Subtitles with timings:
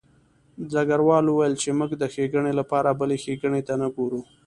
[0.71, 4.21] ډګروال وویل چې موږ د ښېګڼې لپاره بلې ښېګڼې ته نه ګورو